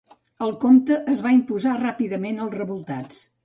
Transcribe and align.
El 0.45 0.53
comte 0.63 0.97
es 1.13 1.21
va 1.27 1.35
imposar 1.37 1.77
ràpidament 1.85 2.43
als 2.47 2.59
revoltats. 2.63 3.25